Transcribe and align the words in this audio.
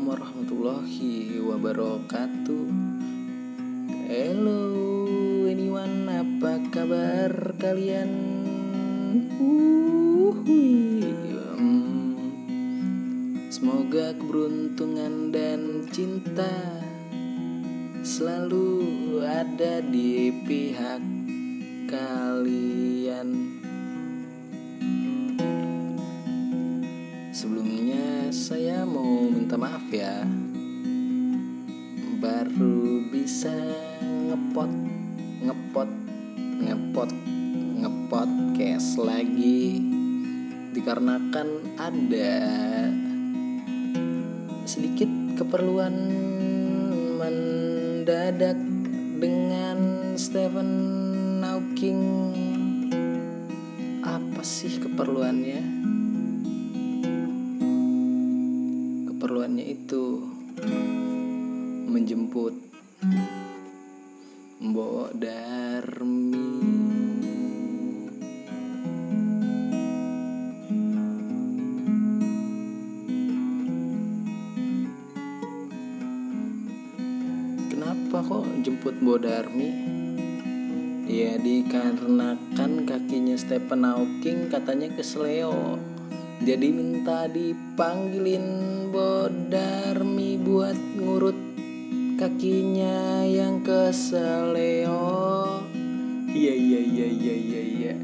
Assalamualaikum 0.00 0.16
warahmatullahi 0.16 1.44
wabarakatuh 1.44 2.66
Hello 4.08 4.64
anyone 5.44 6.08
apa 6.08 6.56
kabar 6.72 7.28
kalian. 7.60 8.08
Hmm. 9.36 10.40
Semoga 13.52 14.16
keberuntungan 14.16 15.36
dan 15.36 15.84
cinta 15.92 16.80
Selalu 18.00 19.20
ada 19.20 19.84
di 19.84 20.32
pihak 20.48 21.04
kalian 21.92 22.99
maaf 29.60 29.92
ya. 29.92 30.24
Baru 32.16 33.04
bisa 33.12 33.52
ngepot 34.32 34.72
Ngepot 35.44 35.90
Ngepot 36.64 37.10
Ngepodcast 37.84 38.96
lagi. 39.04 39.84
Dikarenakan 40.72 41.76
ada 41.76 42.32
Sedikit 44.64 45.12
keperluan 45.36 45.92
Mendadak 47.20 48.56
Dengan 49.20 49.76
Stephen 50.16 50.72
Hawking. 51.44 52.00
Apa 54.00 54.40
sih 54.40 54.80
keperluannya? 54.80 55.79
Keperluannya 59.40 59.72
itu 59.72 60.20
menjemput 61.88 62.52
Mbok 64.60 65.16
Darmi. 65.16 66.52
Kenapa 77.72 78.20
kok 78.20 78.44
jemput 78.60 79.00
Mbok 79.00 79.24
Darmi? 79.24 79.72
Ya 81.08 81.40
dikarenakan 81.40 82.84
kakinya 82.84 83.40
Stephen 83.40 83.88
Hawking 83.88 84.52
katanya 84.52 84.92
kesleo. 84.92 85.80
Jadi 86.44 86.68
minta 86.76 87.24
dipanggilin 87.24 88.69
Bodarmi 88.90 90.34
buat 90.42 90.74
ngurut 90.98 91.38
kakinya 92.18 93.22
yang 93.22 93.62
keseleo. 93.62 95.46
Iya 96.26 96.54
iya 96.58 96.80
iya 96.82 97.06
iya 97.06 97.34
iya 97.38 97.60
iya. 97.70 97.94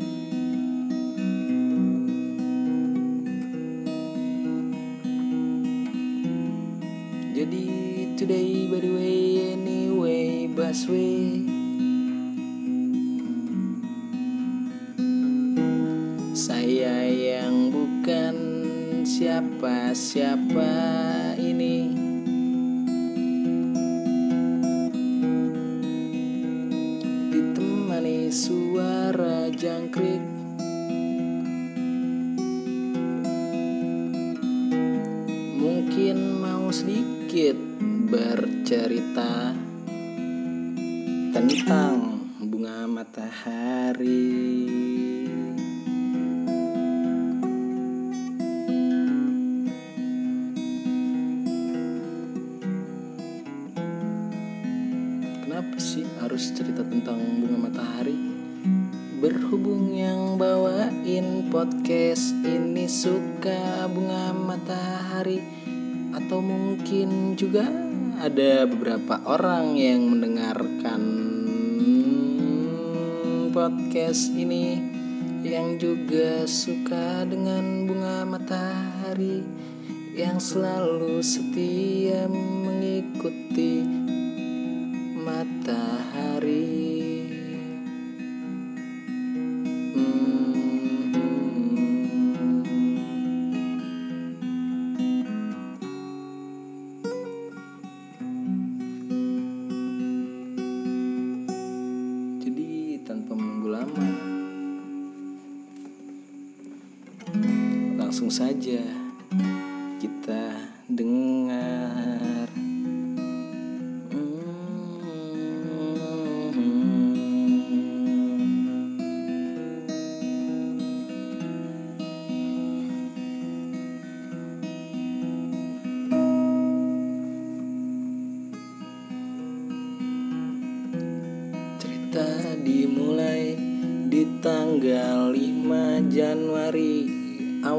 Jadi 7.34 7.66
today 8.14 8.70
by 8.70 8.78
the 8.78 8.90
way 8.94 9.42
anyway 9.58 10.46
busway 10.46 11.25
siapa-siapa 19.36 20.72
ini? 21.36 21.92
Ditemani 27.28 28.32
suara 28.32 29.52
jangkrik. 29.52 30.24
Mungkin 35.60 36.16
mau 36.40 36.72
sedikit 36.72 37.60
bercerita 38.08 39.52
Tentang 41.36 42.24
bunga 42.40 42.88
matahari 42.88 44.56
bunga 57.76 57.84
matahari? 57.84 58.16
Berhubung 59.20 59.92
yang 59.92 60.40
bawain 60.40 61.52
podcast 61.52 62.32
ini 62.40 62.88
suka 62.88 63.84
bunga 63.92 64.32
matahari 64.32 65.44
Atau 66.16 66.40
mungkin 66.40 67.36
juga 67.36 67.68
ada 68.16 68.64
beberapa 68.64 69.20
orang 69.28 69.76
yang 69.76 70.08
mendengarkan 70.08 71.02
podcast 73.52 74.32
ini 74.32 74.80
Yang 75.44 75.68
juga 75.80 76.48
suka 76.48 77.28
dengan 77.28 77.84
bunga 77.84 78.24
matahari 78.24 79.44
Yang 80.16 80.56
selalu 80.56 81.20
setia 81.20 82.24
mengikuti 82.28 83.84
matahari 85.20 86.95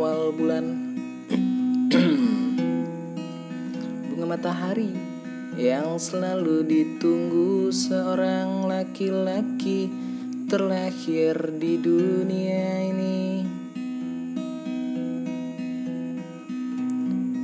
awal 0.07 0.31
bulan 0.31 0.65
Bunga 4.07 4.23
matahari 4.23 4.95
yang 5.59 5.99
selalu 5.99 6.63
ditunggu 6.63 7.67
seorang 7.75 8.71
laki-laki 8.71 9.91
terlahir 10.47 11.35
di 11.59 11.75
dunia 11.75 12.87
ini. 12.87 13.43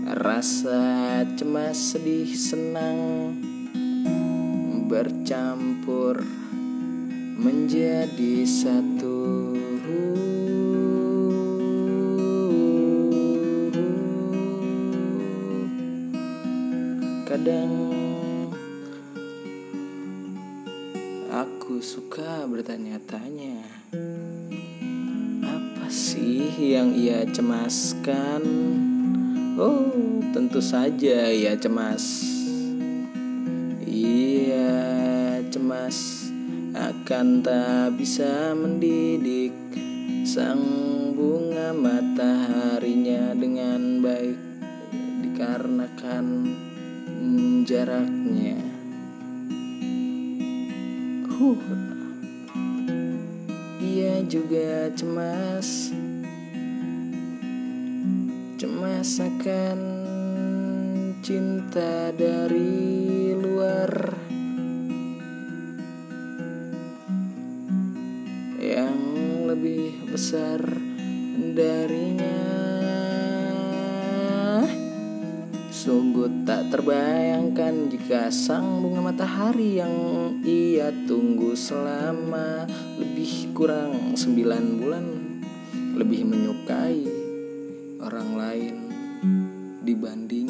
Rasa 0.07 1.19
cemas 1.35 1.75
sedih 1.75 2.31
senang 2.31 3.35
bercampur 4.87 6.23
menjadi 7.35 8.47
satu 8.47 9.51
Kadang 17.43 17.91
aku 21.27 21.83
suka 21.83 22.47
bertanya-tanya 22.47 23.59
Apa 25.43 25.91
sih 25.91 26.47
yang 26.71 26.95
ia 26.95 27.27
cemaskan? 27.27 28.47
Oh, 29.59 29.91
tentu 30.31 30.63
saja 30.63 31.27
ia 31.35 31.59
cemas 31.59 32.23
Ia 33.91 35.43
cemas 35.51 36.31
akan 36.71 37.43
tak 37.43 37.99
bisa 37.99 38.55
mendidik 38.55 39.51
sang 40.23 40.63
bunga 41.11 41.75
mataharinya 41.75 43.35
dengan 43.35 43.99
baik 43.99 44.39
di 45.19 45.27
dikarenakan 45.27 46.25
jaraknya. 47.65 48.59
Huh. 51.33 51.59
Ia 53.83 54.23
juga 54.25 54.87
cemas 54.95 55.91
Cemas 58.55 59.19
akan 59.19 59.79
cinta 61.19 62.15
dari 62.15 63.35
luar 63.35 63.91
Yang 68.61 68.99
lebih 69.51 69.85
besar 70.09 70.63
darinya 71.53 72.52
Sungguh 76.23 76.47
tak 76.47 76.71
terbayangkan 76.71 77.91
jika 77.91 78.31
sang 78.31 78.79
bunga 78.79 79.11
matahari 79.11 79.75
yang 79.75 79.91
ia 80.47 80.87
tunggu 81.03 81.51
selama 81.51 82.63
lebih 82.95 83.51
kurang 83.51 84.15
sembilan 84.15 84.63
bulan 84.79 85.05
lebih 85.99 86.23
menyukai 86.23 87.03
orang 87.99 88.29
lain 88.39 88.75
dibanding 89.83 90.47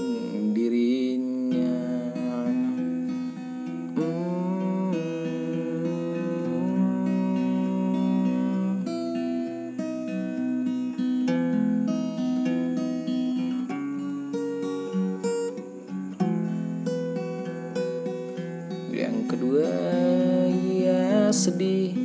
sedih. 21.34 21.98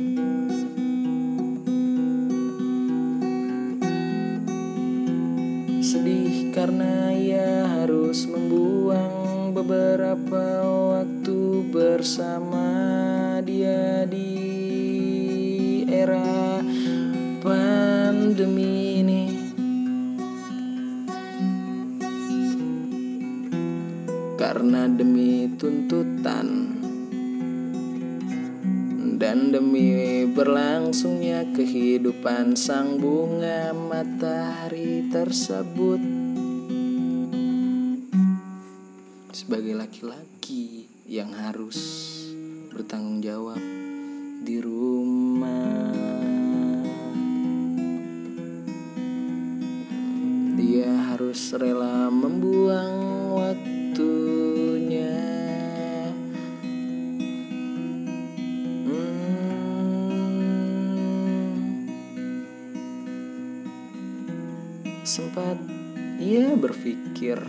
Sedih 5.85 6.49
karena 6.49 7.13
ia 7.13 7.69
harus 7.77 8.25
membuang 8.25 9.53
beberapa 9.53 10.65
waktu 10.65 11.61
bersama 11.69 12.73
dia 13.45 14.09
di 14.09 14.33
era 15.85 16.65
pandemi 17.45 19.05
ini. 19.05 19.25
Karena 24.41 24.89
demi 24.89 25.53
tuntutan 25.53 26.68
demi 29.49 30.29
berlangsungnya 30.29 31.41
kehidupan 31.57 32.53
sang 32.53 33.01
bunga 33.01 33.73
matahari 33.73 35.09
tersebut. 35.09 35.97
Sebagai 39.33 39.73
laki-laki 39.73 40.85
yang 41.09 41.33
harus 41.33 41.77
bertanggung 42.69 43.25
jawab 43.25 43.57
di 44.45 44.61
rumah. 44.61 45.97
Dia 50.53 50.93
harus 51.09 51.41
rela 51.57 51.88
Sempat 65.09 65.57
ia 66.21 66.53
berpikir 66.53 67.41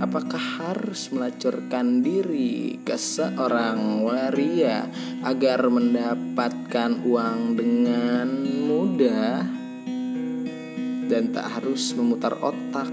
Apakah 0.00 0.40
harus 0.40 1.12
melacurkan 1.12 2.00
diri 2.00 2.80
ke 2.80 2.96
seorang 2.96 4.00
waria 4.00 4.88
agar 5.20 5.68
mendapatkan 5.68 6.96
uang 7.04 7.60
dengan 7.60 8.24
mudah 8.40 9.44
dan 11.12 11.28
tak 11.28 11.60
harus 11.60 11.92
memutar 11.92 12.40
otak 12.40 12.88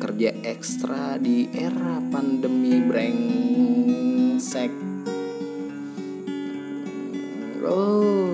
kerja 0.00 0.32
ekstra 0.40 1.20
di 1.20 1.52
era 1.52 2.00
pandemi 2.08 2.80
brengsek. 2.80 4.72
Oh, 7.60 8.29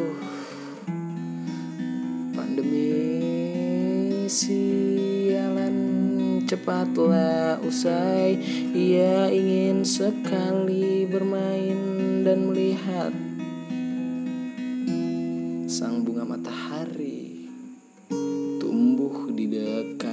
cepatlah 6.46 7.58
usai. 7.66 8.38
Ia 8.72 9.28
ingin 9.34 9.82
sekali 9.82 11.04
bermain 11.04 12.22
dan 12.22 12.48
melihat 12.50 13.10
Sang 15.66 16.06
bunga 16.06 16.22
matahari 16.22 17.50
tumbuh 18.62 19.28
di 19.34 19.50
dekatnya 19.50 20.05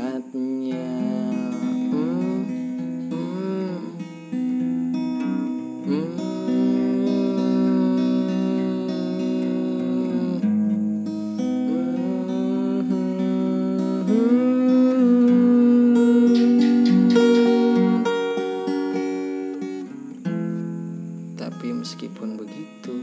meskipun 22.14 22.38
begitu, 22.38 22.94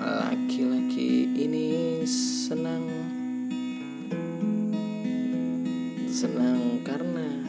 laki-laki 0.00 1.28
ini 1.36 2.00
senang, 2.08 2.88
senang 6.08 6.80
karena 6.80 7.44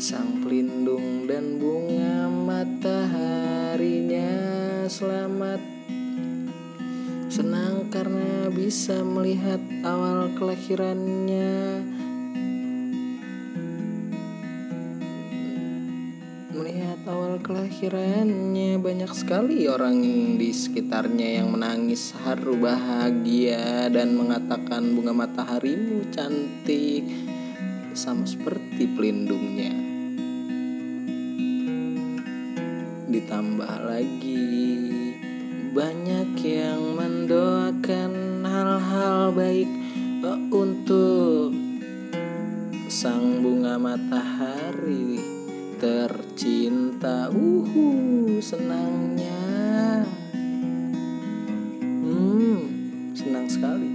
sang 0.00 0.40
pelindung 0.40 1.28
dan 1.28 1.60
bunga 1.60 2.32
mataharinya 2.32 4.32
selamat. 4.88 5.60
Senang 7.28 7.92
karena 7.92 8.48
bisa 8.48 8.96
melihat 9.04 9.60
awal 9.84 10.32
kelahirannya 10.40 11.84
awal 17.84 17.92
kelahirannya 17.92 18.80
banyak 18.80 19.12
sekali 19.12 19.68
orang 19.68 20.00
di 20.40 20.50
sekitarnya 20.56 21.40
yang 21.44 21.52
menangis 21.52 22.16
haru 22.24 22.56
bahagia 22.56 23.92
dan 23.92 24.16
mengatakan 24.16 24.96
bunga 24.96 25.12
mataharimu 25.12 26.08
cantik 26.08 27.04
sama 27.92 28.24
seperti 28.24 28.88
pelindungnya. 28.88 29.76
Ditambah 33.12 33.74
lagi 33.84 34.63
sekali 53.64 53.92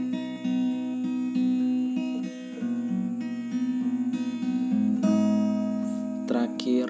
terakhir 6.26 6.90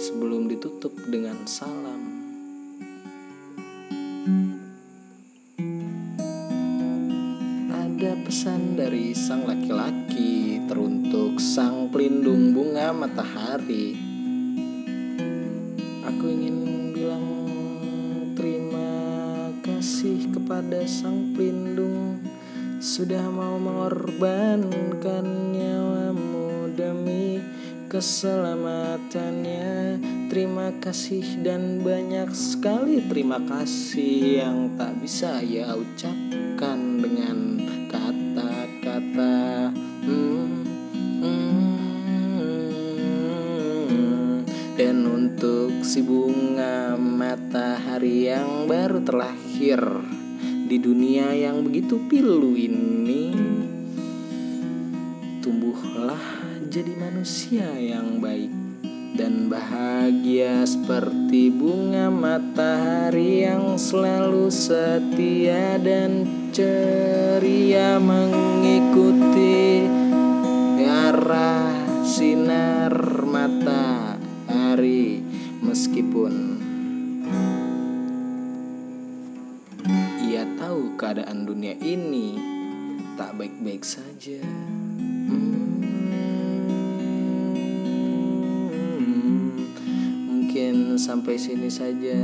sebelum 0.00 0.48
ditutup 0.48 0.96
dengan 1.12 1.44
salam 1.44 2.00
ada 7.68 8.16
pesan 8.24 8.80
dari 8.80 9.12
sang 9.12 9.44
laki-laki 9.44 10.64
teruntuk 10.64 11.36
sang 11.36 11.92
pelindung 11.92 12.56
bunga 12.56 12.96
matahari. 12.96 13.92
Aku 16.04 16.24
ingin 16.32 16.83
kasih 20.04 20.36
kepada 20.36 20.84
pada 20.84 20.84
sang 20.84 21.32
pelindung. 21.32 22.20
Sudah 22.76 23.24
mau 23.32 23.56
mengorbankan 23.56 25.56
nyawamu 25.56 26.68
demi 26.76 27.40
keselamatannya. 27.88 29.96
Terima 30.28 30.76
kasih 30.76 31.40
dan 31.40 31.80
banyak 31.80 32.28
sekali 32.36 33.00
terima 33.08 33.40
kasih 33.48 34.44
yang 34.44 34.76
tak 34.76 34.92
bisa 35.00 35.40
ya 35.40 35.72
ucapkan 35.72 37.00
dengan 37.00 37.64
kata-kata. 37.88 39.72
Hmm, 40.04 40.68
hmm. 41.24 41.80
Dan 44.76 45.08
untuk 45.08 45.80
si 45.80 46.04
bunga 46.04 46.92
matahari 47.00 48.28
yang 48.28 48.68
baru 48.68 49.00
terlahir 49.54 50.02
Di 50.66 50.82
dunia 50.82 51.30
yang 51.30 51.62
begitu 51.62 52.02
pilu 52.10 52.58
ini 52.58 53.30
Tumbuhlah 55.38 56.42
jadi 56.66 56.90
manusia 56.98 57.70
yang 57.78 58.18
baik 58.18 58.50
dan 59.14 59.46
bahagia 59.46 60.66
seperti 60.66 61.46
bunga 61.46 62.10
matahari 62.10 63.46
yang 63.46 63.78
selalu 63.78 64.50
setia 64.50 65.78
dan 65.78 66.26
ceria 66.50 68.02
mengikuti 68.02 69.86
arah 70.82 71.78
sinar 72.02 73.22
matahari. 73.22 75.22
Meskipun 75.62 76.54
keadaan 81.04 81.44
dunia 81.44 81.76
ini 81.84 82.32
tak 83.20 83.36
baik-baik 83.36 83.84
saja. 83.84 84.40
sampai 91.04 91.36
sini 91.36 91.68
saja 91.68 92.16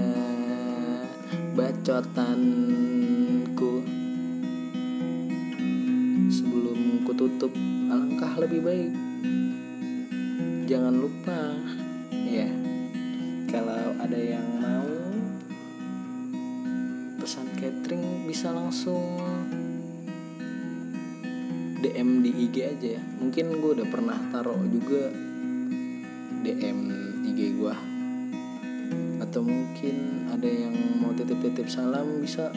bacotanku. 1.52 2.52
Sebelum 6.32 7.04
ku 7.04 7.12
tutup 7.12 7.52
alangkah 7.92 8.40
lebih 8.40 8.64
baik. 8.64 8.92
Jangan 10.64 10.96
lupa 10.96 11.60
ya 12.24 12.48
kalau 13.52 13.92
ada 14.00 14.16
yang 14.16 14.48
mau 14.64 14.88
pesan 17.20 17.52
catering 17.60 18.09
bisa 18.30 18.54
langsung 18.54 19.18
DM 21.82 22.22
di 22.22 22.30
IG 22.46 22.56
aja 22.62 22.88
ya. 22.94 23.02
Mungkin 23.18 23.58
gue 23.58 23.70
udah 23.82 23.88
pernah 23.90 24.14
taruh 24.30 24.62
juga 24.70 25.10
DM 26.46 26.78
IG 27.26 27.58
gue 27.58 27.74
atau 29.18 29.42
mungkin 29.42 30.30
ada 30.30 30.46
yang 30.46 30.70
mau 31.02 31.10
titip-titip 31.10 31.66
salam 31.66 32.22
bisa 32.22 32.54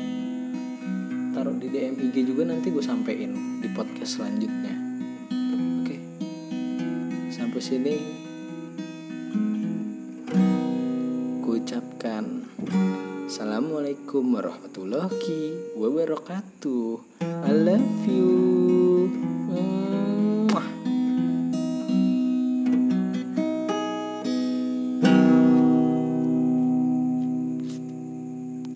taruh 1.34 1.58
di 1.58 1.74
DM 1.74 1.98
IG 2.06 2.22
juga 2.22 2.54
nanti 2.54 2.70
gue 2.70 2.86
sampein 2.86 3.34
di 3.58 3.70
podcast 3.74 4.22
selanjutnya. 4.22 4.78
Oke. 5.82 5.98
Sampai 7.34 7.62
sini 7.66 8.23
Assalamualaikum 14.14 14.46
warahmatullahi 14.46 15.38
wabarakatuh 15.74 16.86
I 17.26 17.50
love 17.50 18.06
you. 18.06 18.43